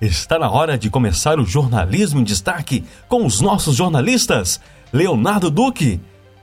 Está 0.00 0.38
na 0.38 0.50
hora 0.50 0.76
de 0.76 0.90
começar 0.90 1.40
o 1.40 1.46
Jornalismo 1.46 2.20
em 2.20 2.24
Destaque 2.24 2.84
com 3.08 3.24
os 3.24 3.40
nossos 3.40 3.76
jornalistas 3.76 4.60
Leonardo 4.92 5.50
Duque 5.50 5.98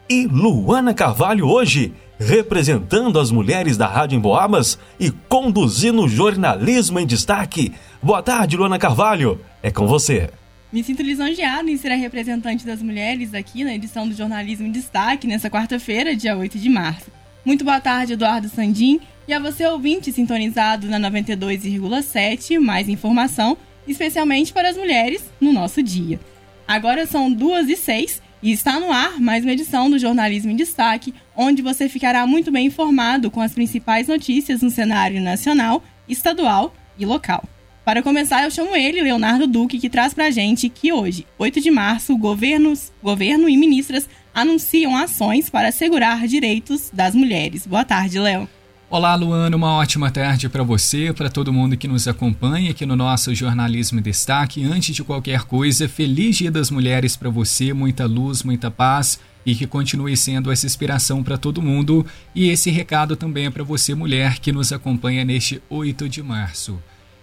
e 0.09 0.25
Luana 0.25 0.91
Carvalho 0.91 1.47
hoje, 1.47 1.93
representando 2.19 3.19
as 3.19 3.29
mulheres 3.29 3.77
da 3.77 3.85
Rádio 3.85 4.17
Emboabas 4.17 4.79
e 4.99 5.11
conduzindo 5.11 6.01
o 6.01 6.09
Jornalismo 6.09 6.99
em 6.99 7.05
Destaque. 7.05 7.71
Boa 8.01 8.23
tarde, 8.23 8.57
Luana 8.57 8.79
Carvalho. 8.79 9.39
É 9.61 9.69
com 9.69 9.85
você. 9.85 10.31
Me 10.71 10.83
sinto 10.83 11.03
lisonjeado 11.03 11.69
em 11.69 11.77
ser 11.77 11.91
a 11.91 11.95
representante 11.95 12.65
das 12.65 12.81
mulheres 12.81 13.35
aqui 13.35 13.63
na 13.63 13.75
edição 13.75 14.07
do 14.07 14.15
Jornalismo 14.15 14.65
em 14.65 14.71
Destaque 14.71 15.27
nessa 15.27 15.47
quarta-feira, 15.47 16.15
dia 16.15 16.35
8 16.35 16.57
de 16.57 16.69
março. 16.69 17.11
Muito 17.45 17.63
boa 17.63 17.79
tarde, 17.79 18.13
Eduardo 18.13 18.49
Sandim 18.49 18.99
e 19.27 19.33
a 19.33 19.39
você, 19.39 19.65
ouvinte, 19.65 20.11
sintonizado 20.11 20.87
na 20.87 20.99
92,7, 20.99 22.59
mais 22.59 22.89
informação, 22.89 23.57
especialmente 23.87 24.51
para 24.51 24.69
as 24.69 24.77
mulheres, 24.77 25.23
no 25.39 25.53
nosso 25.53 25.81
dia. 25.81 26.19
Agora 26.67 27.05
são 27.05 27.31
duas 27.31 27.69
e 27.69 27.75
seis 27.75 28.21
e 28.41 28.51
está 28.51 28.79
no 28.79 28.91
ar 28.91 29.19
mais 29.19 29.43
uma 29.43 29.53
edição 29.53 29.89
do 29.89 29.97
Jornalismo 29.97 30.51
em 30.51 30.55
Destaque, 30.55 31.13
onde 31.35 31.61
você 31.61 31.87
ficará 31.87 32.27
muito 32.27 32.51
bem 32.51 32.67
informado 32.67 33.31
com 33.31 33.39
as 33.39 33.53
principais 33.53 34.07
notícias 34.07 34.61
no 34.61 34.69
cenário 34.69 35.21
nacional, 35.21 35.83
estadual 36.07 36.73
e 36.97 37.05
local. 37.05 37.43
Para 37.85 38.01
começar, 38.01 38.43
eu 38.43 38.51
chamo 38.51 38.75
ele, 38.75 39.01
Leonardo 39.01 39.45
Duque, 39.45 39.79
que 39.79 39.89
traz 39.89 40.13
para 40.13 40.25
a 40.25 40.31
gente 40.31 40.69
que 40.69 40.93
hoje, 40.93 41.25
8 41.37 41.59
de 41.59 41.69
março, 41.69 42.17
governos, 42.17 42.93
governo 43.01 43.49
e 43.49 43.57
ministras 43.57 44.07
anunciam 44.33 44.95
ações 44.95 45.49
para 45.49 45.67
assegurar 45.67 46.25
direitos 46.25 46.89
das 46.93 47.13
mulheres. 47.13 47.67
Boa 47.67 47.83
tarde, 47.83 48.19
Léo. 48.19 48.47
Olá, 48.95 49.15
Luana, 49.15 49.57
uma 49.57 49.73
ótima 49.73 50.11
tarde 50.11 50.47
para 50.47 50.61
você, 50.61 51.11
para 51.11 51.27
todo 51.27 51.51
mundo 51.51 51.75
que 51.75 51.87
nos 51.87 52.07
acompanha 52.07 52.69
aqui 52.69 52.85
no 52.85 52.95
nosso 52.95 53.33
Jornalismo 53.33 53.97
em 53.97 54.03
Destaque. 54.03 54.63
Antes 54.63 54.95
de 54.95 55.03
qualquer 55.03 55.45
coisa, 55.45 55.89
feliz 55.89 56.37
Dia 56.37 56.51
das 56.51 56.69
Mulheres 56.69 57.15
para 57.15 57.27
você, 57.27 57.73
muita 57.73 58.05
luz, 58.05 58.43
muita 58.43 58.69
paz 58.69 59.19
e 59.43 59.55
que 59.55 59.65
continue 59.65 60.15
sendo 60.15 60.51
essa 60.51 60.67
inspiração 60.67 61.23
para 61.23 61.39
todo 61.39 61.59
mundo. 61.59 62.05
E 62.35 62.49
esse 62.49 62.69
recado 62.69 63.15
também 63.15 63.47
é 63.47 63.49
para 63.49 63.63
você, 63.63 63.95
mulher, 63.95 64.37
que 64.37 64.51
nos 64.51 64.71
acompanha 64.71 65.25
neste 65.25 65.59
8 65.71 66.07
de 66.07 66.21
março. 66.21 66.79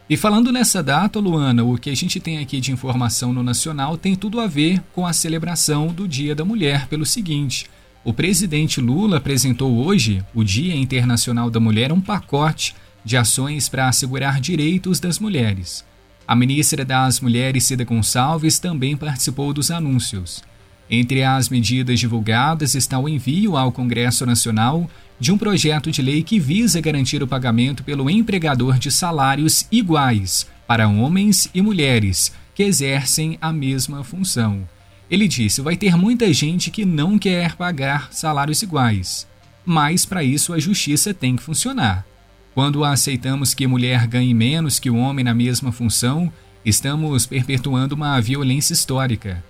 E 0.09 0.17
falando 0.17 0.51
nessa 0.51 0.83
data, 0.83 1.21
Luana, 1.21 1.63
o 1.63 1.79
que 1.79 1.89
a 1.89 1.95
gente 1.95 2.19
tem 2.19 2.39
aqui 2.39 2.59
de 2.61 2.73
informação 2.73 3.33
no 3.33 3.45
Nacional 3.45 3.97
tem 3.97 4.17
tudo 4.17 4.41
a 4.41 4.49
ver 4.49 4.83
com 4.93 5.07
a 5.07 5.13
celebração 5.13 5.87
do 5.87 6.09
Dia 6.09 6.35
da 6.35 6.45
Mulher, 6.45 6.89
pelo 6.89 7.07
seguinte. 7.07 7.71
O 8.03 8.15
presidente 8.15 8.81
Lula 8.81 9.19
apresentou 9.19 9.77
hoje, 9.85 10.25
o 10.35 10.43
Dia 10.43 10.75
Internacional 10.75 11.51
da 11.51 11.61
Mulher, 11.61 11.93
um 11.93 12.01
pacote 12.01 12.75
de 13.05 13.15
ações 13.15 13.69
para 13.69 13.89
assegurar 13.89 14.41
direitos 14.41 14.99
das 14.99 15.19
mulheres. 15.19 15.85
A 16.27 16.35
ministra 16.35 16.83
das 16.83 17.21
Mulheres, 17.21 17.65
Cida 17.65 17.85
Gonçalves, 17.85 18.59
também 18.59 18.97
participou 18.97 19.53
dos 19.53 19.71
anúncios. 19.71 20.43
Entre 20.89 21.23
as 21.23 21.51
medidas 21.51 22.01
divulgadas 22.01 22.75
está 22.75 22.99
o 22.99 23.07
envio 23.07 23.55
ao 23.55 23.71
Congresso 23.71 24.25
Nacional 24.25 24.91
de 25.21 25.31
um 25.31 25.37
projeto 25.37 25.91
de 25.91 26.01
lei 26.01 26.23
que 26.23 26.41
visa 26.41 26.81
garantir 26.81 27.23
o 27.23 27.29
pagamento 27.29 27.85
pelo 27.85 28.09
empregador 28.09 28.79
de 28.79 28.91
salários 28.91 29.67
iguais 29.71 30.47
para 30.67 30.89
homens 30.89 31.51
e 31.53 31.61
mulheres 31.61 32.33
que 32.55 32.63
exercem 32.63 33.37
a 33.43 33.53
mesma 33.53 34.03
função. 34.03 34.67
Ele 35.11 35.27
disse: 35.27 35.61
vai 35.61 35.77
ter 35.77 35.97
muita 35.97 36.33
gente 36.33 36.71
que 36.71 36.85
não 36.85 37.19
quer 37.19 37.57
pagar 37.57 38.13
salários 38.13 38.63
iguais, 38.63 39.27
mas 39.65 40.07
para 40.07 40.23
isso 40.23 40.53
a 40.53 40.59
justiça 40.59 41.13
tem 41.13 41.37
que 41.37 41.43
funcionar. 41.43 42.07
Quando 42.55 42.85
aceitamos 42.85 43.55
que 43.55 43.67
mulher 43.67 44.07
ganhe 44.07 44.35
menos 44.35 44.79
que 44.79 44.91
o 44.91 44.97
homem 44.97 45.25
na 45.25 45.35
mesma 45.35 45.73
função, 45.73 46.33
estamos 46.65 47.27
perpetuando 47.27 47.95
uma 47.95 48.21
violência 48.21 48.73
histórica. 48.73 49.43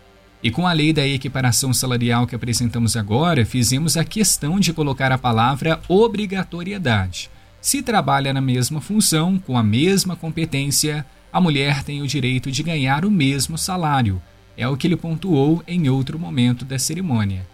E 0.43 0.51
com 0.51 0.67
a 0.67 0.73
lei 0.73 0.93
da 0.93 1.07
equiparação 1.07 1.73
salarial 1.73 2.27
que 2.27 2.35
apresentamos 2.35 2.97
agora, 2.97 3.45
fizemos 3.45 3.97
a 3.97 4.05
questão 4.05 4.59
de 4.59 4.73
colocar 4.73 5.13
a 5.13 5.19
palavra 5.19 5.81
obrigatoriedade. 5.87 7.31
Se 7.61 7.83
trabalha 7.83 8.33
na 8.33 8.41
mesma 8.41 8.81
função, 8.81 9.39
com 9.39 9.59
a 9.59 9.63
mesma 9.63 10.17
competência, 10.17 11.05
a 11.31 11.41
mulher 11.41 11.83
tem 11.83 12.01
o 12.01 12.07
direito 12.07 12.51
de 12.51 12.63
ganhar 12.63 13.05
o 13.05 13.11
mesmo 13.11 13.59
salário, 13.59 14.21
é 14.61 14.69
o 14.69 14.77
que 14.77 14.87
ele 14.87 14.95
pontuou 14.95 15.63
em 15.67 15.89
outro 15.89 16.19
momento 16.19 16.67
da 16.67 16.79
cerimônia. 16.79 17.49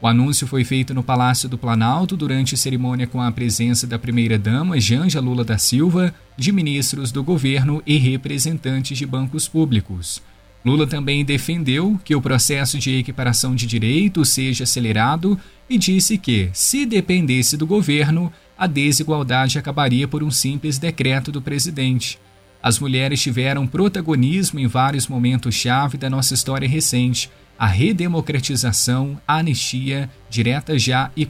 O 0.00 0.06
anúncio 0.06 0.46
foi 0.46 0.62
feito 0.62 0.94
no 0.94 1.02
Palácio 1.02 1.48
do 1.48 1.58
Planalto 1.58 2.16
durante 2.16 2.54
a 2.54 2.58
cerimônia 2.58 3.04
com 3.04 3.20
a 3.20 3.32
presença 3.32 3.84
da 3.84 3.98
primeira-dama 3.98 4.80
Janja 4.80 5.20
Lula 5.20 5.44
da 5.44 5.58
Silva, 5.58 6.14
de 6.36 6.52
ministros 6.52 7.10
do 7.10 7.22
governo 7.24 7.82
e 7.84 7.98
representantes 7.98 8.96
de 8.96 9.04
bancos 9.04 9.48
públicos. 9.48 10.22
Lula 10.64 10.86
também 10.86 11.24
defendeu 11.24 12.00
que 12.04 12.14
o 12.14 12.22
processo 12.22 12.78
de 12.78 12.96
equiparação 12.96 13.56
de 13.56 13.66
direitos 13.66 14.28
seja 14.28 14.62
acelerado 14.62 15.36
e 15.68 15.76
disse 15.76 16.16
que, 16.16 16.48
se 16.52 16.86
dependesse 16.86 17.56
do 17.56 17.66
governo, 17.66 18.32
a 18.56 18.68
desigualdade 18.68 19.58
acabaria 19.58 20.06
por 20.06 20.22
um 20.22 20.30
simples 20.30 20.78
decreto 20.78 21.32
do 21.32 21.42
presidente. 21.42 22.20
As 22.62 22.78
mulheres 22.78 23.20
tiveram 23.20 23.66
protagonismo 23.66 24.60
em 24.60 24.68
vários 24.68 25.08
momentos-chave 25.08 25.98
da 25.98 26.08
nossa 26.08 26.32
história 26.32 26.68
recente. 26.68 27.28
A 27.58 27.66
redemocratização, 27.66 29.20
a 29.26 29.38
anistia, 29.38 30.08
direta 30.30 30.78
já 30.78 31.10
e 31.16 31.28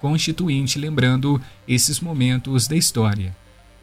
constituinte, 0.00 0.78
lembrando 0.78 1.40
esses 1.66 1.98
momentos 1.98 2.68
da 2.68 2.76
história. 2.76 3.34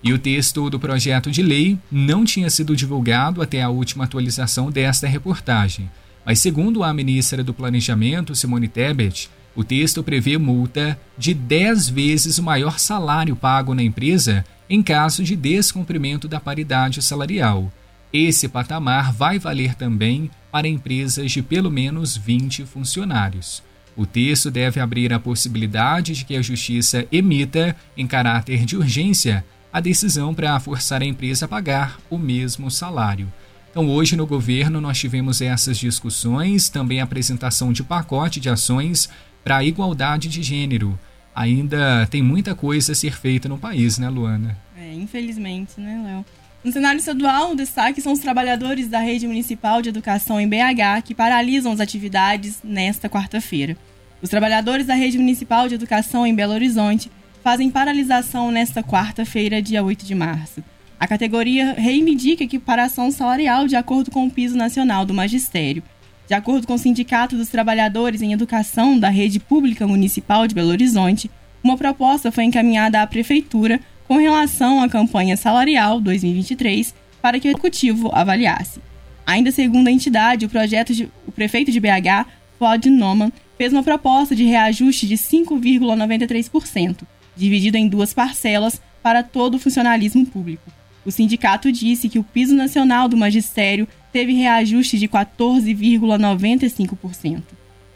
E 0.03 0.13
o 0.13 0.19
texto 0.19 0.69
do 0.69 0.79
projeto 0.79 1.31
de 1.31 1.41
lei 1.41 1.79
não 1.91 2.23
tinha 2.25 2.49
sido 2.49 2.75
divulgado 2.75 3.41
até 3.41 3.61
a 3.61 3.69
última 3.69 4.03
atualização 4.03 4.69
desta 4.69 5.07
reportagem. 5.07 5.89
Mas, 6.25 6.39
segundo 6.39 6.83
a 6.83 6.93
ministra 6.93 7.43
do 7.43 7.53
Planejamento, 7.53 8.35
Simone 8.35 8.67
Tebet, 8.67 9.29
o 9.55 9.63
texto 9.63 10.03
prevê 10.03 10.37
multa 10.37 10.99
de 11.17 11.33
10 11.33 11.89
vezes 11.89 12.37
o 12.37 12.43
maior 12.43 12.79
salário 12.79 13.35
pago 13.35 13.73
na 13.73 13.83
empresa 13.83 14.43
em 14.69 14.81
caso 14.81 15.23
de 15.23 15.35
descumprimento 15.35 16.27
da 16.27 16.39
paridade 16.39 17.01
salarial. 17.01 17.71
Esse 18.11 18.47
patamar 18.47 19.11
vai 19.11 19.39
valer 19.39 19.75
também 19.75 20.29
para 20.51 20.67
empresas 20.67 21.31
de 21.31 21.41
pelo 21.41 21.71
menos 21.71 22.15
20 22.15 22.65
funcionários. 22.65 23.63
O 23.95 24.05
texto 24.05 24.49
deve 24.49 24.79
abrir 24.79 25.13
a 25.13 25.19
possibilidade 25.19 26.13
de 26.13 26.25
que 26.25 26.35
a 26.35 26.41
Justiça 26.41 27.05
emita, 27.11 27.75
em 27.95 28.07
caráter 28.07 28.65
de 28.65 28.75
urgência, 28.75 29.45
a 29.71 29.79
decisão 29.79 30.33
para 30.33 30.59
forçar 30.59 31.01
a 31.01 31.05
empresa 31.05 31.45
a 31.45 31.47
pagar 31.47 31.99
o 32.09 32.17
mesmo 32.17 32.69
salário. 32.69 33.31
Então, 33.69 33.89
hoje 33.89 34.15
no 34.15 34.27
governo, 34.27 34.79
nós 34.79 34.99
tivemos 34.99 35.41
essas 35.41 35.77
discussões, 35.77 36.69
também 36.69 37.01
a 37.01 37.03
apresentação 37.03 37.73
de 37.73 37.83
pacote 37.83 38.39
de 38.39 38.49
ações 38.49 39.09
para 39.43 39.57
a 39.57 39.63
igualdade 39.63 40.29
de 40.29 40.43
gênero 40.43 40.97
ainda 41.35 42.07
tem 42.07 42.21
muita 42.21 42.55
coisa 42.55 42.91
a 42.91 42.95
ser 42.95 43.17
feita 43.17 43.49
no 43.49 43.57
país, 43.57 43.97
né, 43.97 44.09
Luana? 44.09 44.57
É, 44.77 44.93
infelizmente, 44.93 45.79
né, 45.79 46.01
Léo? 46.05 46.25
No 46.63 46.71
cenário 46.71 46.97
estadual, 46.97 47.51
o 47.51 47.55
destaque 47.55 48.01
são 48.01 48.13
os 48.13 48.19
trabalhadores 48.19 48.87
da 48.87 48.99
Rede 48.99 49.27
Municipal 49.27 49.81
de 49.81 49.89
Educação 49.89 50.39
em 50.39 50.47
BH 50.47 51.01
que 51.03 51.13
paralisam 51.13 51.73
as 51.73 51.81
atividades 51.81 52.59
nesta 52.63 53.09
quarta-feira. 53.09 53.75
Os 54.21 54.29
trabalhadores 54.29 54.85
da 54.85 54.93
Rede 54.93 55.17
Municipal 55.17 55.67
de 55.67 55.75
Educação 55.75 56.25
em 56.25 56.33
Belo 56.33 56.53
Horizonte 56.53 57.11
fazem 57.43 57.69
paralisação 57.69 58.49
nesta 58.49 58.81
quarta-feira, 58.81 59.61
dia 59.61 59.83
8 59.83 60.05
de 60.05 60.15
março. 60.15 60.63
A 60.97 61.05
categoria 61.05 61.73
reivindica 61.73 62.45
equiparação 62.45 63.11
salarial 63.11 63.67
de 63.67 63.75
acordo 63.75 64.09
com 64.09 64.25
o 64.25 64.31
piso 64.31 64.55
nacional 64.55 65.05
do 65.05 65.13
magistério 65.13 65.83
de 66.27 66.33
acordo 66.33 66.65
com 66.65 66.73
o 66.73 66.77
Sindicato 66.77 67.35
dos 67.35 67.49
Trabalhadores 67.49 68.21
em 68.21 68.33
Educação 68.33 68.97
da 68.97 69.09
Rede 69.09 69.39
Pública 69.39 69.85
Municipal 69.85 70.47
de 70.47 70.55
Belo 70.55 70.69
Horizonte, 70.69 71.29
uma 71.63 71.77
proposta 71.77 72.31
foi 72.31 72.45
encaminhada 72.45 73.01
à 73.01 73.07
Prefeitura 73.07 73.79
com 74.07 74.17
relação 74.17 74.81
à 74.81 74.89
campanha 74.89 75.35
salarial 75.35 75.99
2023 75.99 76.93
para 77.21 77.39
que 77.39 77.47
o 77.47 77.51
Executivo 77.51 78.09
avaliasse. 78.13 78.79
Ainda 79.25 79.51
segundo 79.51 79.87
a 79.87 79.91
entidade, 79.91 80.45
o 80.45 80.49
projeto 80.49 80.93
de, 80.93 81.09
o 81.25 81.31
prefeito 81.31 81.71
de 81.71 81.79
BH, 81.79 82.27
Fod 82.59 82.89
Noman, 82.89 83.31
fez 83.57 83.71
uma 83.71 83.83
proposta 83.83 84.35
de 84.35 84.43
reajuste 84.43 85.07
de 85.07 85.15
5,93%, 85.15 87.03
dividido 87.35 87.77
em 87.77 87.87
duas 87.87 88.13
parcelas 88.13 88.81
para 89.01 89.23
todo 89.23 89.55
o 89.55 89.59
funcionalismo 89.59 90.25
público. 90.25 90.71
O 91.05 91.11
sindicato 91.11 91.71
disse 91.71 92.09
que 92.09 92.19
o 92.19 92.23
piso 92.23 92.53
nacional 92.55 93.07
do 93.07 93.17
magistério 93.17 93.87
teve 94.13 94.31
reajuste 94.33 94.97
de 94.97 95.09
14,95%. 95.09 97.41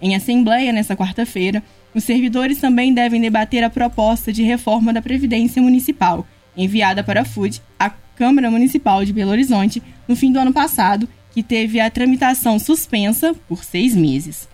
Em 0.02 0.14
assembleia 0.16 0.74
nesta 0.74 0.96
quarta-feira, 0.96 1.62
os 1.94 2.04
servidores 2.04 2.60
também 2.60 2.92
devem 2.94 3.22
debater 3.22 3.64
a 3.64 3.69
proposta 3.69 4.34
de 4.34 4.44
reforma 4.44 4.92
da 4.92 5.02
Previdência 5.02 5.62
Municipal, 5.62 6.28
enviada 6.56 7.04
para 7.04 7.22
a 7.22 7.25
FUD, 7.25 7.62
a 7.80 7.90
Câmara 7.90 8.52
Municipal 8.52 9.06
de 9.06 9.14
Belo 9.14 9.31
Horizonte, 9.31 9.81
no 10.08 10.16
fim 10.16 10.31
do 10.31 10.40
ano 10.40 10.52
passado, 10.52 11.08
que 11.31 11.44
teve 11.44 11.80
a 11.80 11.90
tramitação 11.90 12.58
suspensa 12.58 13.36
por 13.48 13.64
seis 13.64 13.96
meses. 13.96 14.50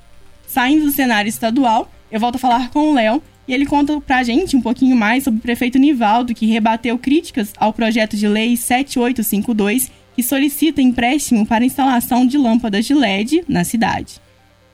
Saindo 0.45 0.86
do 0.86 0.92
cenário 0.92 1.30
estadual, 1.30 1.89
eu 2.12 2.19
volto 2.19 2.36
a 2.36 2.39
falar 2.39 2.69
com 2.69 2.92
o 2.92 2.94
Léo 2.94 3.24
e 3.48 3.54
ele 3.54 3.65
conta 3.65 4.00
pra 4.01 4.24
gente 4.24 4.56
um 4.56 4.62
pouquinho 4.62 4.95
mais 4.95 5.24
sobre 5.24 5.39
o 5.39 5.42
prefeito 5.42 5.80
Nivaldo, 5.80 6.33
que 6.33 6.45
rebateu 6.45 6.98
críticas 6.98 7.51
ao 7.57 7.74
projeto 7.74 8.15
de 8.15 8.25
lei 8.27 8.56
7852 8.56 9.92
que 10.15 10.24
solicita 10.24 10.81
empréstimo 10.81 11.45
para 11.45 11.65
instalação 11.65 12.25
de 12.25 12.38
lâmpadas 12.38 12.86
de 12.86 12.94
LED 12.94 13.44
na 13.48 13.63
cidade. 13.63 14.21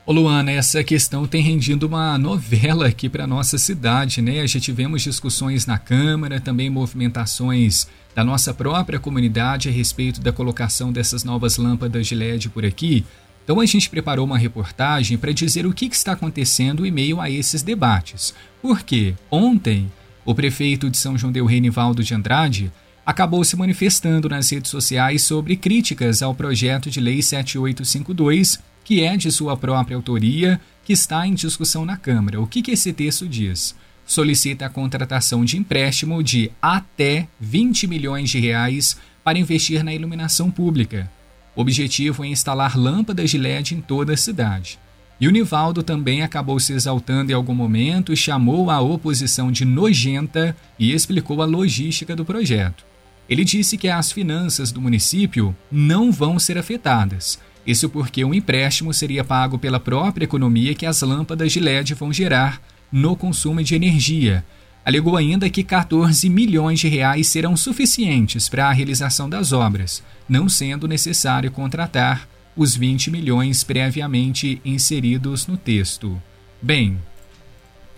Ô 0.05 0.11
Luana, 0.11 0.51
essa 0.51 0.83
questão 0.83 1.27
tem 1.27 1.41
rendido 1.41 1.85
uma 1.85 2.17
novela 2.17 2.87
aqui 2.87 3.07
para 3.07 3.27
nossa 3.27 3.59
cidade, 3.59 4.23
né? 4.23 4.47
Já 4.47 4.59
tivemos 4.59 5.03
discussões 5.03 5.67
na 5.67 5.77
Câmara, 5.77 6.39
também 6.39 6.67
movimentações 6.67 7.87
da 8.15 8.23
nossa 8.23 8.51
própria 8.53 8.99
comunidade 8.99 9.69
a 9.69 9.71
respeito 9.71 10.19
da 10.19 10.31
colocação 10.31 10.91
dessas 10.91 11.23
novas 11.23 11.57
lâmpadas 11.57 12.07
de 12.07 12.15
LED 12.15 12.49
por 12.49 12.65
aqui. 12.65 13.05
Então 13.43 13.59
a 13.59 13.65
gente 13.65 13.89
preparou 13.89 14.25
uma 14.25 14.37
reportagem 14.37 15.17
para 15.17 15.31
dizer 15.31 15.65
o 15.65 15.73
que, 15.73 15.87
que, 15.87 15.95
está 15.95 16.13
acontecendo 16.13 16.85
em 16.85 16.91
meio 16.91 17.21
a 17.21 17.29
esses 17.29 17.61
debates. 17.61 18.33
Porque 18.61 19.13
ontem 19.29 19.91
o 20.25 20.35
prefeito 20.35 20.89
de 20.89 20.97
São 20.97 21.17
João 21.17 21.31
del 21.31 21.45
Rei, 21.45 21.61
Nivaldo 21.61 22.03
de 22.03 22.13
Andrade, 22.13 22.71
acabou 23.09 23.43
se 23.43 23.55
manifestando 23.55 24.29
nas 24.29 24.51
redes 24.51 24.69
sociais 24.69 25.23
sobre 25.23 25.55
críticas 25.55 26.21
ao 26.21 26.35
projeto 26.35 26.91
de 26.91 26.99
lei 26.99 27.23
7852 27.23 28.59
que 28.83 29.03
é 29.03 29.17
de 29.17 29.31
sua 29.31 29.57
própria 29.57 29.95
autoria, 29.95 30.61
que 30.83 30.93
está 30.93 31.25
em 31.25 31.33
discussão 31.33 31.85
na 31.85 31.97
Câmara. 31.97 32.39
O 32.39 32.45
que, 32.45 32.61
que 32.61 32.69
esse 32.71 32.93
texto 32.93 33.27
diz? 33.27 33.75
Solicita 34.05 34.67
a 34.67 34.69
contratação 34.69 35.43
de 35.43 35.57
empréstimo 35.57 36.23
de 36.23 36.51
até 36.61 37.27
20 37.39 37.87
milhões 37.87 38.29
de 38.29 38.39
reais 38.39 38.95
para 39.23 39.39
investir 39.39 39.83
na 39.83 39.93
iluminação 39.93 40.51
pública. 40.51 41.11
Objetivo 41.55 42.23
é 42.23 42.27
instalar 42.27 42.77
lâmpadas 42.77 43.31
de 43.31 43.39
LED 43.39 43.73
em 43.73 43.81
toda 43.81 44.13
a 44.13 44.17
cidade. 44.17 44.79
E 45.19 45.27
o 45.27 45.31
Nivaldo 45.31 45.81
também 45.81 46.21
acabou 46.21 46.59
se 46.59 46.73
exaltando 46.73 47.31
em 47.31 47.35
algum 47.35 47.55
momento, 47.55 48.15
chamou 48.15 48.69
a 48.69 48.79
oposição 48.79 49.51
de 49.51 49.65
nojenta 49.65 50.55
e 50.77 50.93
explicou 50.93 51.41
a 51.41 51.45
logística 51.45 52.15
do 52.15 52.23
projeto. 52.23 52.88
Ele 53.29 53.45
disse 53.45 53.77
que 53.77 53.87
as 53.87 54.11
finanças 54.11 54.71
do 54.71 54.81
município 54.81 55.55
não 55.71 56.11
vão 56.11 56.39
ser 56.39 56.57
afetadas, 56.57 57.39
isso 57.65 57.87
porque 57.87 58.25
um 58.25 58.33
empréstimo 58.33 58.91
seria 58.93 59.23
pago 59.23 59.59
pela 59.59 59.79
própria 59.79 60.23
economia 60.25 60.73
que 60.73 60.87
as 60.87 61.01
lâmpadas 61.01 61.51
de 61.51 61.59
LED 61.59 61.93
vão 61.93 62.11
gerar 62.11 62.59
no 62.91 63.15
consumo 63.15 63.61
de 63.61 63.75
energia. 63.75 64.43
Alegou 64.83 65.15
ainda 65.15 65.49
que 65.49 65.63
14 65.63 66.27
milhões 66.29 66.79
de 66.79 66.87
reais 66.87 67.27
serão 67.27 67.55
suficientes 67.55 68.49
para 68.49 68.67
a 68.67 68.71
realização 68.71 69.29
das 69.29 69.51
obras, 69.51 70.01
não 70.27 70.49
sendo 70.49 70.87
necessário 70.87 71.51
contratar 71.51 72.27
os 72.55 72.75
20 72.75 73.11
milhões 73.11 73.63
previamente 73.63 74.59
inseridos 74.65 75.45
no 75.45 75.55
texto. 75.55 76.19
Bem, 76.59 76.97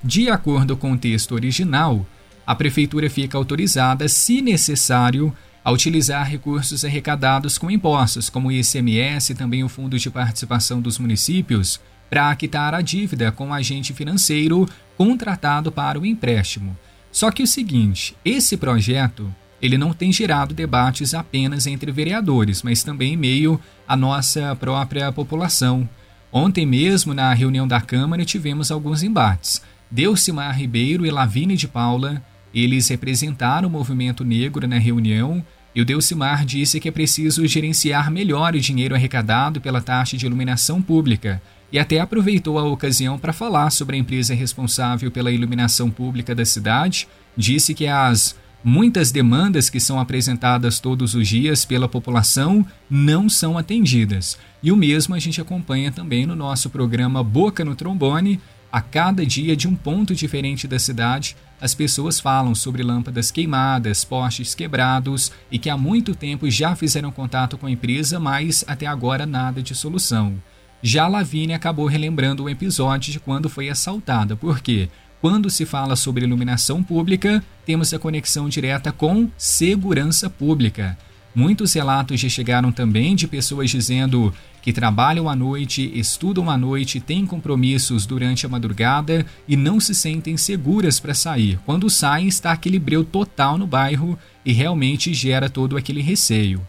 de 0.04 0.30
acordo 0.30 0.76
com 0.76 0.92
o 0.92 0.98
texto 0.98 1.34
original, 1.34 2.06
a 2.46 2.56
prefeitura 2.56 3.10
fica 3.10 3.38
autorizada, 3.38 4.08
se 4.08 4.42
necessário, 4.42 5.34
a 5.64 5.72
utilizar 5.72 6.28
recursos 6.28 6.84
arrecadados 6.84 7.58
com 7.58 7.70
impostos, 7.70 8.30
como 8.30 8.48
o 8.48 8.52
ICMS 8.52 9.32
e 9.32 9.36
também 9.36 9.64
o 9.64 9.70
Fundo 9.70 9.98
de 9.98 10.10
Participação 10.10 10.82
dos 10.82 10.98
Municípios, 10.98 11.80
para 12.10 12.36
quitar 12.36 12.74
a 12.74 12.82
dívida 12.82 13.32
com 13.32 13.50
o 13.50 13.54
agente 13.54 13.94
financeiro 13.94 14.68
contratado 14.98 15.72
para 15.72 16.00
o 16.00 16.06
empréstimo. 16.06 16.78
Só 17.12 17.30
que 17.32 17.44
o 17.44 17.48
seguinte, 17.48 18.16
esse 18.26 18.58
projeto 18.58 19.34
ele 19.62 19.78
não 19.78 19.94
tem 19.94 20.12
gerado 20.12 20.56
debates 20.56 21.14
apenas 21.14 21.68
entre 21.68 21.92
vereadores, 21.92 22.64
mas 22.64 22.84
também 22.84 23.14
em 23.14 23.18
meio 23.18 23.62
à 23.88 23.96
nossa 23.96 24.56
própria 24.56 25.12
população. 25.12 25.88
Ontem 26.32 26.66
mesmo, 26.66 27.14
na 27.14 27.32
reunião 27.34 27.68
da 27.68 27.80
Câmara, 27.80 28.26
tivemos 28.26 28.72
alguns 28.72 29.04
embates. 29.04 29.62
Delcimar 29.90 30.58
Ribeiro 30.58 31.06
e 31.06 31.12
Lavine 31.12 31.56
de 31.56 31.68
Paula 31.68 32.24
eles 32.54 32.88
representaram 32.88 33.68
o 33.68 33.72
movimento 33.72 34.24
negro 34.24 34.68
na 34.68 34.78
reunião 34.78 35.44
e 35.74 35.82
o 35.82 35.86
Delcimar 35.86 36.46
disse 36.46 36.80
que 36.80 36.90
é 36.90 36.92
preciso 36.92 37.48
gerenciar 37.48 38.12
melhor 38.12 38.56
o 38.56 38.60
dinheiro 38.60 38.94
arrecadado 38.94 39.62
pela 39.62 39.82
taxa 39.82 40.18
de 40.18 40.26
iluminação 40.26 40.82
pública 40.82 41.42
e 41.72 41.80
até 41.80 42.00
aproveitou 42.00 42.60
a 42.60 42.64
ocasião 42.64 43.18
para 43.18 43.32
falar 43.32 43.70
sobre 43.70 43.96
a 43.96 44.00
empresa 44.00 44.34
responsável 44.34 45.10
pela 45.10 45.32
iluminação 45.32 45.90
pública 45.90 46.36
da 46.36 46.44
cidade. 46.44 47.08
Disse 47.38 47.74
que 47.74 47.88
as 47.88 48.36
muitas 48.62 49.12
demandas 49.12 49.70
que 49.70 49.80
são 49.80 49.98
apresentadas 49.98 50.82
todos 50.82 51.16
os 51.16 51.28
dias 51.28 51.64
pela 51.64 51.88
população 51.88 52.66
não 52.90 53.30
são 53.30 53.58
atendidas. 53.58 54.38
E 54.62 54.72
o 54.72 54.76
mesmo 54.76 55.16
a 55.16 55.20
gente 55.20 55.40
acompanha 55.40 55.92
também 55.92 56.26
no 56.26 56.36
nosso 56.36 56.70
programa 56.70 57.24
Boca 57.24 57.64
no 57.64 57.76
Trombone, 57.76 58.40
a 58.72 58.82
cada 58.82 59.26
dia 59.26 59.56
de 59.56 59.68
um 59.68 59.76
ponto 59.76 60.14
diferente 60.14 60.68
da 60.68 60.80
cidade 60.80 61.36
as 61.62 61.76
pessoas 61.76 62.20
falam 62.20 62.56
sobre 62.56 62.82
lâmpadas 62.82 63.30
queimadas, 63.30 64.04
postes 64.04 64.56
quebrados 64.56 65.32
e 65.52 65.60
que 65.60 65.70
há 65.70 65.78
muito 65.78 66.16
tempo 66.16 66.50
já 66.50 66.76
fizeram 66.76 67.12
contato 67.12 67.58
com 67.58 67.68
a 67.68 67.72
empresa, 67.72 68.20
mas 68.20 68.66
até 68.68 68.88
agora 68.88 69.28
nada 69.28 69.62
de 69.62 69.76
solução. 69.76 70.42
Já 70.82 71.08
Lavínia 71.08 71.56
acabou 71.56 71.86
relembrando 71.86 72.44
o 72.44 72.50
episódio 72.50 73.14
de 73.14 73.20
quando 73.20 73.48
foi 73.48 73.70
assaltada, 73.70 74.36
porque 74.36 74.90
quando 75.22 75.52
se 75.52 75.64
fala 75.64 75.96
sobre 75.96 76.26
iluminação 76.26 76.84
pública, 76.84 77.44
temos 77.64 77.94
a 77.94 78.00
conexão 78.00 78.50
direta 78.50 78.92
com 78.92 79.30
segurança 79.38 80.28
pública. 80.28 80.98
Muitos 81.34 81.74
relatos 81.74 82.20
já 82.20 82.28
chegaram 82.28 82.72
também 82.72 83.16
de 83.16 83.28
pessoas 83.28 83.70
dizendo 83.70 84.34
que 84.62 84.74
trabalham 84.74 85.30
à 85.30 85.36
noite, 85.36 85.92
estudam 85.98 86.50
à 86.50 86.58
noite, 86.58 87.00
têm 87.00 87.26
compromissos 87.26 88.06
durante 88.06 88.46
a 88.46 88.50
madrugada 88.50 89.26
e 89.48 89.56
não 89.56 89.80
se 89.80 89.96
sentem 89.96 90.38
seguras 90.38 91.00
para 91.00 91.14
sair. 91.14 91.60
Quando 91.66 91.90
saem, 91.90 92.28
está 92.28 92.52
aquele 92.52 92.78
breu 92.78 93.04
total 93.04 93.58
no 93.58 93.66
bairro 93.66 94.20
e 94.46 94.52
realmente 94.52 95.14
gera 95.14 95.50
todo 95.50 95.78
aquele 95.78 96.02
receio. 96.02 96.62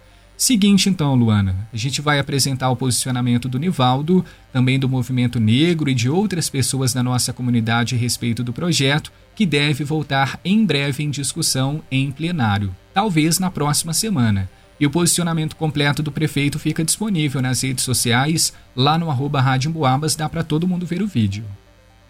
Seguinte 0.43 0.89
então, 0.89 1.15
Luana, 1.15 1.55
a 1.73 1.77
gente 1.77 2.01
vai 2.01 2.19
apresentar 2.19 2.69
o 2.69 2.75
posicionamento 2.75 3.49
do 3.49 3.61
Nivaldo, 3.61 4.25
também 4.53 4.77
do 4.77 4.89
movimento 4.89 5.39
negro 5.39 5.89
e 5.89 5.95
de 5.95 6.11
outras 6.11 6.51
pessoas 6.51 6.93
da 6.93 7.01
nossa 7.01 7.33
comunidade 7.33 7.95
a 7.95 7.99
respeito 7.99 8.43
do 8.43 8.53
projeto, 8.53 9.13
que 9.37 9.47
deve 9.47 9.85
voltar 9.85 10.41
em 10.45 10.67
breve 10.67 11.05
em 11.05 11.11
discussão 11.11 11.81
em 11.89 12.11
plenário, 12.11 12.75
talvez 12.93 13.39
na 13.39 13.53
próxima 13.53 13.95
semana. 13.95 14.51
E 14.81 14.85
o 14.85 14.91
posicionamento 14.91 15.55
completo 15.55 16.03
do 16.03 16.11
prefeito 16.11 16.59
fica 16.59 16.85
disponível 16.85 17.41
nas 17.41 17.63
redes 17.63 17.85
sociais, 17.85 18.53
lá 18.75 18.99
no 18.99 19.13
arroba 19.13 19.41
Rádio 19.41 19.69
Emboabas, 19.69 20.17
dá 20.17 20.29
para 20.29 20.43
todo 20.43 20.67
mundo 20.67 20.85
ver 20.85 21.03
o 21.03 21.07
vídeo. 21.07 21.45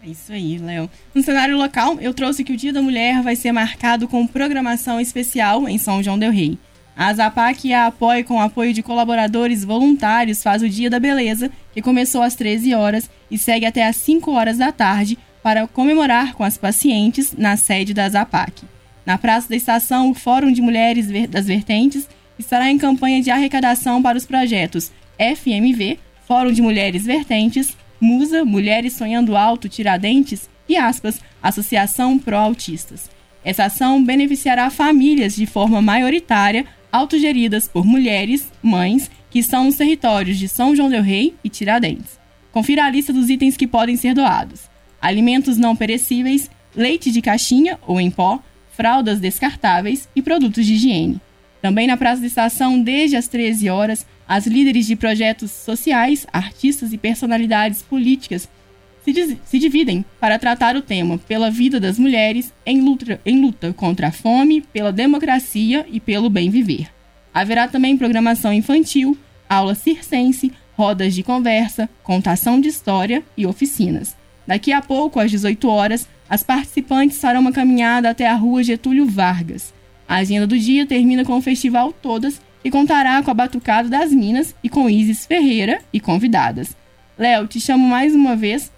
É 0.01 0.09
isso 0.09 0.33
aí, 0.33 0.57
Léo. 0.57 0.89
No 1.13 1.21
cenário 1.21 1.55
local, 1.55 1.99
eu 2.01 2.15
trouxe 2.15 2.43
que 2.43 2.53
o 2.53 2.57
Dia 2.57 2.73
da 2.73 2.81
Mulher 2.81 3.21
vai 3.21 3.35
ser 3.35 3.51
marcado 3.51 4.07
com 4.07 4.25
programação 4.25 4.99
especial 4.99 5.69
em 5.69 5.77
São 5.77 6.01
João 6.01 6.17
del 6.17 6.31
Rei. 6.31 6.57
A 6.95 7.11
Zapac 7.13 7.73
a 7.73 7.87
apoia 7.87 8.23
com 8.23 8.35
o 8.35 8.39
apoio 8.39 8.71
de 8.71 8.83
colaboradores 8.83 9.63
voluntários 9.63 10.43
faz 10.43 10.61
o 10.61 10.69
Dia 10.69 10.89
da 10.89 10.99
Beleza, 10.99 11.49
que 11.73 11.81
começou 11.81 12.21
às 12.21 12.35
13 12.35 12.75
horas 12.75 13.09
e 13.31 13.37
segue 13.37 13.65
até 13.65 13.87
às 13.87 13.95
5 13.95 14.31
horas 14.31 14.59
da 14.59 14.71
tarde 14.71 15.17
para 15.41 15.67
comemorar 15.67 16.35
com 16.35 16.43
as 16.43 16.57
pacientes 16.57 17.33
na 17.35 17.57
sede 17.57 17.93
da 17.93 18.07
Zapac. 18.07 18.63
Na 19.05 19.17
Praça 19.17 19.49
da 19.49 19.55
Estação, 19.55 20.11
o 20.11 20.13
Fórum 20.13 20.51
de 20.51 20.61
Mulheres 20.61 21.07
das 21.27 21.47
Vertentes 21.47 22.07
estará 22.37 22.69
em 22.69 22.77
campanha 22.77 23.21
de 23.21 23.31
arrecadação 23.31 24.01
para 24.01 24.17
os 24.17 24.25
projetos 24.25 24.91
FMV, 25.17 25.99
Fórum 26.27 26.51
de 26.51 26.61
Mulheres 26.61 27.05
Vertentes, 27.05 27.75
Musa, 27.99 28.45
Mulheres 28.45 28.93
Sonhando 28.93 29.35
Alto, 29.35 29.67
Tiradentes 29.67 30.49
e 30.69 30.77
aspas, 30.77 31.19
Associação 31.41 32.17
Pro 32.19 32.37
Autistas. 32.37 33.09
Essa 33.43 33.65
ação 33.65 34.01
beneficiará 34.01 34.69
famílias 34.69 35.35
de 35.35 35.45
forma 35.45 35.81
maioritária 35.81 36.65
autogeridas 36.93 37.67
por 37.67 37.83
mulheres, 37.83 38.51
mães, 38.61 39.09
que 39.31 39.39
estão 39.39 39.63
nos 39.63 39.75
territórios 39.75 40.37
de 40.37 40.47
São 40.47 40.75
João 40.75 40.89
del 40.89 41.01
Rei 41.01 41.33
e 41.43 41.49
Tiradentes. 41.49 42.19
Confira 42.51 42.85
a 42.85 42.89
lista 42.89 43.11
dos 43.11 43.31
itens 43.31 43.57
que 43.57 43.65
podem 43.65 43.97
ser 43.97 44.13
doados: 44.13 44.69
alimentos 45.01 45.57
não 45.57 45.75
perecíveis, 45.75 46.51
leite 46.75 47.11
de 47.11 47.19
caixinha 47.19 47.79
ou 47.87 47.99
em 47.99 48.11
pó, 48.11 48.39
fraldas 48.71 49.19
descartáveis 49.19 50.07
e 50.15 50.21
produtos 50.21 50.65
de 50.67 50.75
higiene. 50.75 51.19
Também 51.63 51.87
na 51.87 51.97
Praça 51.97 52.21
da 52.21 52.27
Estação, 52.27 52.79
desde 52.79 53.15
as 53.15 53.27
13 53.27 53.69
horas, 53.69 54.05
as 54.27 54.45
líderes 54.45 54.85
de 54.85 54.95
projetos 54.95 55.49
sociais, 55.49 56.27
artistas 56.31 56.93
e 56.93 56.97
personalidades 56.97 57.81
políticas 57.81 58.47
se, 59.03 59.37
se 59.45 59.59
dividem 59.59 60.05
para 60.19 60.39
tratar 60.39 60.75
o 60.75 60.81
tema 60.81 61.17
pela 61.17 61.51
vida 61.51 61.79
das 61.79 61.99
mulheres 61.99 62.53
em 62.65 62.81
luta, 62.81 63.19
em 63.25 63.41
luta 63.41 63.73
contra 63.73 64.07
a 64.07 64.11
fome, 64.11 64.61
pela 64.61 64.91
democracia 64.91 65.85
e 65.91 65.99
pelo 65.99 66.29
bem 66.29 66.49
viver. 66.49 66.87
Haverá 67.33 67.67
também 67.67 67.97
programação 67.97 68.53
infantil, 68.53 69.17
aula 69.49 69.75
circense, 69.75 70.51
rodas 70.77 71.13
de 71.13 71.23
conversa, 71.23 71.89
contação 72.03 72.59
de 72.59 72.69
história 72.69 73.23
e 73.35 73.45
oficinas. 73.45 74.15
Daqui 74.45 74.71
a 74.71 74.81
pouco, 74.81 75.19
às 75.19 75.31
18 75.31 75.67
horas, 75.67 76.07
as 76.29 76.43
participantes 76.43 77.19
farão 77.19 77.41
uma 77.41 77.51
caminhada 77.51 78.09
até 78.09 78.27
a 78.27 78.35
rua 78.35 78.63
Getúlio 78.63 79.05
Vargas. 79.05 79.73
A 80.07 80.15
agenda 80.15 80.45
do 80.45 80.57
dia 80.57 80.85
termina 80.85 81.23
com 81.23 81.37
o 81.37 81.41
festival 81.41 81.93
Todas, 81.93 82.41
que 82.61 82.71
contará 82.71 83.21
com 83.23 83.31
a 83.31 83.33
Batucada 83.33 83.89
das 83.89 84.11
Minas 84.11 84.55
e 84.63 84.69
com 84.69 84.89
Isis 84.89 85.25
Ferreira 85.25 85.79
e 85.91 85.99
convidadas. 85.99 86.75
Léo, 87.17 87.47
te 87.47 87.59
chamo 87.59 87.87
mais 87.87 88.15
uma 88.15 88.35
vez 88.35 88.71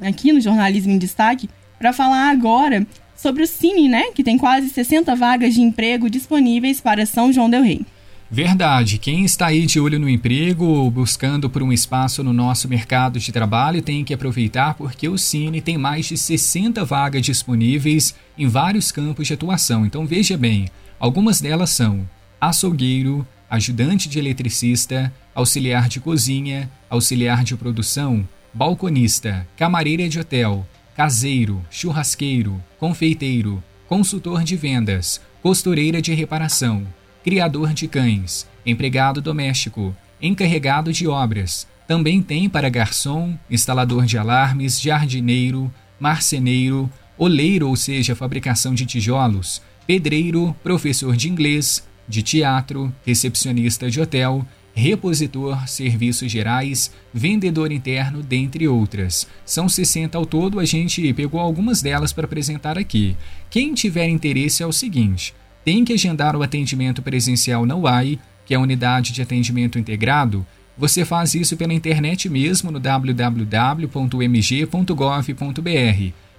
aqui 0.00 0.32
no 0.32 0.40
Jornalismo 0.40 0.92
em 0.92 0.98
Destaque 0.98 1.48
para 1.78 1.92
falar 1.92 2.30
agora 2.30 2.86
sobre 3.16 3.42
o 3.42 3.46
Cine, 3.46 3.88
né, 3.88 4.04
que 4.14 4.24
tem 4.24 4.38
quase 4.38 4.70
60 4.70 5.14
vagas 5.14 5.54
de 5.54 5.60
emprego 5.60 6.08
disponíveis 6.08 6.80
para 6.80 7.04
São 7.04 7.32
João 7.32 7.50
del 7.50 7.62
Rei. 7.62 7.84
Verdade. 8.30 8.96
Quem 8.98 9.24
está 9.24 9.46
aí 9.46 9.66
de 9.66 9.80
olho 9.80 9.98
no 9.98 10.08
emprego, 10.08 10.88
buscando 10.88 11.50
por 11.50 11.64
um 11.64 11.72
espaço 11.72 12.22
no 12.22 12.32
nosso 12.32 12.68
mercado 12.68 13.18
de 13.18 13.32
trabalho, 13.32 13.82
tem 13.82 14.04
que 14.04 14.14
aproveitar 14.14 14.74
porque 14.74 15.08
o 15.08 15.18
Cine 15.18 15.60
tem 15.60 15.76
mais 15.76 16.06
de 16.06 16.16
60 16.16 16.84
vagas 16.84 17.22
disponíveis 17.22 18.14
em 18.38 18.46
vários 18.46 18.92
campos 18.92 19.26
de 19.26 19.34
atuação. 19.34 19.84
Então 19.84 20.06
veja 20.06 20.38
bem, 20.38 20.68
algumas 20.98 21.40
delas 21.40 21.70
são 21.70 22.08
açougueiro, 22.40 23.26
ajudante 23.50 24.08
de 24.08 24.20
eletricista, 24.20 25.12
auxiliar 25.34 25.88
de 25.88 25.98
cozinha, 25.98 26.70
auxiliar 26.88 27.42
de 27.42 27.56
produção, 27.56 28.26
balconista, 28.52 29.46
camareira 29.56 30.08
de 30.08 30.18
hotel, 30.18 30.66
caseiro, 30.96 31.64
churrasqueiro, 31.70 32.62
confeiteiro, 32.78 33.62
consultor 33.88 34.42
de 34.42 34.56
vendas, 34.56 35.20
costureira 35.42 36.00
de 36.02 36.12
reparação 36.14 36.86
criador 37.22 37.72
de 37.72 37.86
cães, 37.86 38.46
empregado 38.64 39.20
doméstico, 39.20 39.94
encarregado 40.20 40.92
de 40.92 41.06
obras. 41.06 41.66
Também 41.86 42.22
tem 42.22 42.48
para 42.48 42.68
garçom, 42.68 43.36
instalador 43.50 44.06
de 44.06 44.16
alarmes, 44.16 44.80
jardineiro, 44.80 45.72
marceneiro, 45.98 46.90
oleiro, 47.18 47.68
ou 47.68 47.76
seja, 47.76 48.14
fabricação 48.14 48.74
de 48.74 48.86
tijolos, 48.86 49.60
pedreiro, 49.86 50.54
professor 50.62 51.16
de 51.16 51.28
inglês, 51.28 51.86
de 52.08 52.22
teatro, 52.22 52.92
recepcionista 53.04 53.90
de 53.90 54.00
hotel, 54.00 54.46
repositor, 54.74 55.68
serviços 55.68 56.30
gerais, 56.30 56.92
vendedor 57.12 57.72
interno, 57.72 58.22
dentre 58.22 58.66
outras. 58.68 59.26
São 59.44 59.68
60 59.68 60.16
ao 60.16 60.24
todo, 60.24 60.60
a 60.60 60.64
gente 60.64 61.12
pegou 61.12 61.40
algumas 61.40 61.82
delas 61.82 62.12
para 62.12 62.24
apresentar 62.24 62.78
aqui. 62.78 63.16
Quem 63.48 63.74
tiver 63.74 64.08
interesse 64.08 64.62
é 64.62 64.66
o 64.66 64.72
seguinte: 64.72 65.34
tem 65.64 65.84
que 65.84 65.92
agendar 65.92 66.36
o 66.36 66.42
atendimento 66.42 67.02
presencial 67.02 67.66
na 67.66 67.76
UAI, 67.76 68.18
que 68.46 68.54
é 68.54 68.56
a 68.56 68.60
unidade 68.60 69.12
de 69.12 69.22
atendimento 69.22 69.78
integrado, 69.78 70.46
você 70.80 71.04
faz 71.04 71.34
isso 71.34 71.58
pela 71.58 71.74
internet 71.74 72.26
mesmo 72.26 72.70
no 72.70 72.80
www.mg.gov.br. 72.80 73.90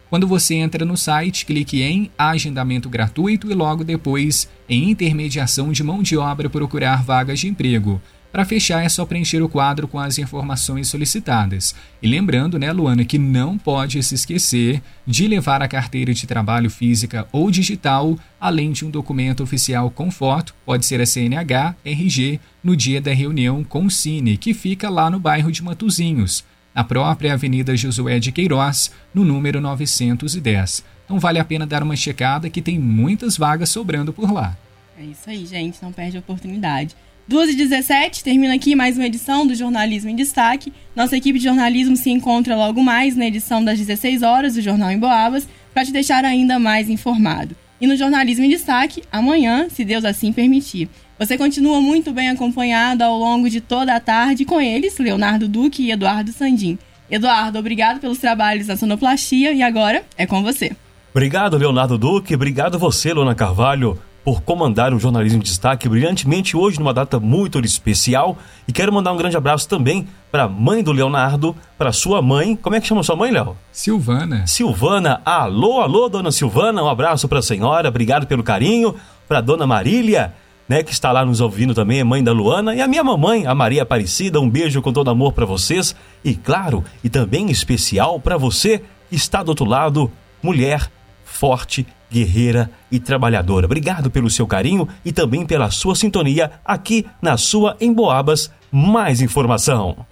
Quando 0.10 0.28
você 0.28 0.56
entra 0.56 0.84
no 0.84 0.98
site, 0.98 1.46
clique 1.46 1.84
em 1.84 2.10
Agendamento 2.18 2.90
Gratuito 2.90 3.52
e 3.52 3.54
logo 3.54 3.84
depois 3.84 4.50
em 4.68 4.90
Intermediação 4.90 5.72
de 5.72 5.84
Mão 5.84 6.02
de 6.02 6.18
Obra 6.18 6.50
procurar 6.50 7.04
vagas 7.04 7.40
de 7.40 7.48
emprego. 7.48 8.02
Para 8.32 8.46
fechar, 8.46 8.84
é 8.84 8.88
só 8.88 9.06
preencher 9.06 9.42
o 9.42 9.50
quadro 9.50 9.90
com 9.90 10.00
as 10.00 10.18
informações 10.18 10.88
solicitadas. 10.88 11.76
E 12.02 12.08
lembrando, 12.08 12.58
né, 12.58 12.72
Luana, 12.72 13.04
que 13.04 13.18
não 13.18 13.58
pode 13.58 14.02
se 14.02 14.16
esquecer 14.16 14.82
de 15.06 15.28
levar 15.28 15.62
a 15.62 15.68
carteira 15.68 16.14
de 16.14 16.26
trabalho 16.26 16.70
física 16.70 17.28
ou 17.34 17.52
digital, 17.52 18.18
além 18.40 18.72
de 18.72 18.86
um 18.86 18.90
documento 18.90 19.44
oficial 19.44 19.92
com 19.92 20.10
foto, 20.10 20.56
pode 20.66 20.86
ser 20.86 21.02
a 21.02 21.06
CNH, 21.06 21.76
RG, 21.84 22.40
no 22.64 22.74
dia 22.74 23.02
da 23.02 23.14
reunião 23.14 23.66
com 23.66 23.86
o 23.86 23.92
Cine, 23.92 24.38
que 24.38 24.54
fica 24.54 24.90
lá 24.90 25.10
no 25.10 25.20
bairro 25.20 25.52
de 25.52 25.62
Matuzinhos, 25.62 26.46
na 26.74 26.86
própria 26.86 27.34
Avenida 27.34 27.76
Josué 27.76 28.18
de 28.18 28.32
Queiroz, 28.32 28.94
no 29.14 29.26
número 29.26 29.60
910. 29.60 30.86
Então 31.04 31.20
vale 31.20 31.38
a 31.38 31.44
pena 31.44 31.68
dar 31.68 31.84
uma 31.84 31.98
checada 31.98 32.50
que 32.50 32.62
tem 32.62 32.80
muitas 32.80 33.36
vagas 33.36 33.68
sobrando 33.68 34.14
por 34.14 34.32
lá. 34.32 34.56
É 34.98 35.04
isso 35.04 35.30
aí, 35.30 35.46
gente, 35.46 35.82
não 35.82 35.92
perde 35.92 36.16
a 36.16 36.22
oportunidade. 36.22 36.96
2h17, 37.32 38.24
termina 38.24 38.54
aqui 38.54 38.76
mais 38.76 38.98
uma 38.98 39.06
edição 39.06 39.48
do 39.48 39.56
Jornalismo 39.56 40.10
em 40.10 40.16
Destaque. 40.18 40.74
Nossa 40.94 41.16
equipe 41.16 41.40
de 41.40 41.46
jornalismo 41.46 41.96
se 41.96 42.10
encontra 42.10 42.58
logo 42.58 42.84
mais 42.84 43.16
na 43.16 43.26
edição 43.26 43.64
das 43.64 43.80
16 43.80 44.22
horas 44.22 44.56
do 44.56 44.62
Jornal 44.62 44.92
em 44.92 45.00
Boabas 45.00 45.48
para 45.74 45.86
te 45.86 45.94
deixar 45.94 46.26
ainda 46.26 46.60
mais 46.60 46.90
informado. 46.90 47.56
E 47.80 47.88
no 47.88 47.96
Jornalismo 47.96 48.44
em 48.44 48.50
Destaque, 48.50 49.02
amanhã, 49.10 49.70
se 49.70 49.86
Deus 49.86 50.04
assim 50.04 50.34
permitir. 50.34 50.90
Você 51.18 51.38
continua 51.38 51.80
muito 51.80 52.12
bem 52.12 52.30
acompanhado 52.30 53.02
ao 53.02 53.18
longo 53.18 53.50
de 53.50 53.62
toda 53.62 53.96
a 53.96 54.00
tarde 54.02 54.44
com 54.44 54.60
eles, 54.60 54.98
Leonardo 55.00 55.48
Duque 55.48 55.84
e 55.84 55.92
Eduardo 55.92 56.34
Sandim. 56.34 56.78
Eduardo, 57.10 57.58
obrigado 57.58 58.02
pelos 58.02 58.18
trabalhos 58.18 58.68
na 58.68 58.76
sonoplastia 58.76 59.54
e 59.54 59.64
agora 59.64 60.04
é 60.18 60.28
com 60.28 60.44
você. 60.44 60.76
Obrigado, 61.12 61.58
Leonardo 61.58 61.98
Duque. 61.98 62.36
Obrigado 62.36 62.78
você, 62.78 63.14
Lona 63.14 63.34
Carvalho 63.34 63.98
por 64.24 64.42
comandar 64.42 64.94
o 64.94 65.00
jornalismo 65.00 65.40
de 65.40 65.50
destaque 65.50 65.90
brilhantemente 65.90 66.56
hoje 66.56 66.80
numa 66.80 66.94
data 66.94 67.20
muito 67.20 67.60
especial. 67.60 68.38
E 68.68 68.72
quero 68.72 68.94
mandar 68.94 69.12
um 69.14 69.18
grande 69.18 69.36
abraço 69.36 69.68
também 69.68 70.08
para 70.32 70.44
a 70.44 70.48
mãe 70.48 70.84
do 70.84 70.92
Leonardo, 70.92 71.56
para 71.78 71.92
sua 71.92 72.22
mãe. 72.22 72.56
Como 72.56 72.76
é 72.76 72.82
que 72.82 72.88
chama 72.88 73.04
sua 73.04 73.16
mãe, 73.16 73.32
Léo? 73.32 73.58
Silvana. 73.72 74.46
Silvana. 74.46 75.22
Alô, 75.26 75.82
alô, 75.82 76.08
dona 76.08 76.32
Silvana. 76.32 76.84
Um 76.84 76.90
abraço 76.90 77.28
para 77.28 77.40
a 77.40 77.44
senhora. 77.44 77.90
Obrigado 77.90 78.28
pelo 78.28 78.44
carinho. 78.44 78.96
Para 79.28 79.42
dona 79.42 79.66
Marília, 79.66 80.34
né, 80.68 80.84
que 80.84 80.92
está 80.92 81.12
lá 81.12 81.26
nos 81.26 81.42
ouvindo 81.42 81.74
também, 81.74 82.00
é 82.00 82.04
mãe 82.04 82.22
da 82.24 82.34
Luana, 82.34 82.76
e 82.76 82.82
a 82.82 82.88
minha 82.88 83.04
mamãe, 83.04 83.48
a 83.48 83.56
Maria 83.56 83.84
Aparecida. 83.84 84.40
Um 84.42 84.50
beijo 84.50 84.82
com 84.82 84.92
todo 84.92 85.10
amor 85.10 85.34
para 85.34 85.46
vocês. 85.46 85.96
E 86.24 86.36
claro, 86.36 86.84
e 87.04 87.10
também 87.10 87.50
especial 87.50 88.20
para 88.20 88.38
você 88.38 88.84
que 89.10 89.16
está 89.16 89.42
do 89.42 89.50
outro 89.50 89.66
lado, 89.66 90.12
mulher 90.44 90.90
forte 91.24 91.88
guerreira 92.12 92.70
e 92.92 93.00
trabalhadora. 93.00 93.66
Obrigado 93.66 94.12
pelo 94.12 94.30
seu 94.30 94.46
carinho 94.46 94.88
e 95.06 95.12
também 95.12 95.46
pela 95.46 95.72
sua 95.72 95.96
sintonia 95.96 96.52
aqui 96.66 97.06
na 97.22 97.38
sua 97.38 97.78
Emboabas. 97.80 98.52
Mais 98.72 99.22
informação. 99.22 100.06